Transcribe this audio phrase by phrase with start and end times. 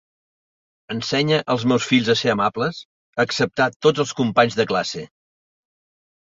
[0.95, 5.09] Ensenye els meus fills a ser amables, a acceptar tots els companys de classe.